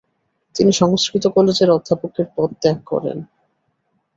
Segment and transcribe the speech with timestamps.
[0.55, 3.17] তিনি সংস্কৃত কলেজের অধ্যক্ষের পদ ত্যাগ করেন।